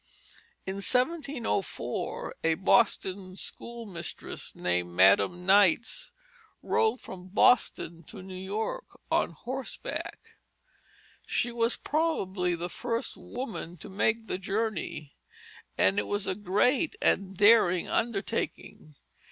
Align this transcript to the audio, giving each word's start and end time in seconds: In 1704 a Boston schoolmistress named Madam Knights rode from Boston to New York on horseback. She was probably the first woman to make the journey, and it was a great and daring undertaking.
In 0.65 0.77
1704 0.77 2.35
a 2.43 2.55
Boston 2.55 3.35
schoolmistress 3.35 4.55
named 4.55 4.89
Madam 4.89 5.45
Knights 5.45 6.11
rode 6.63 6.99
from 6.99 7.27
Boston 7.27 8.01
to 8.05 8.23
New 8.23 8.33
York 8.33 8.99
on 9.11 9.29
horseback. 9.33 10.17
She 11.27 11.51
was 11.51 11.77
probably 11.77 12.55
the 12.55 12.67
first 12.67 13.15
woman 13.15 13.77
to 13.77 13.89
make 13.89 14.25
the 14.25 14.39
journey, 14.39 15.13
and 15.77 15.99
it 15.99 16.07
was 16.07 16.25
a 16.25 16.33
great 16.33 16.95
and 16.99 17.37
daring 17.37 17.87
undertaking. 17.87 18.95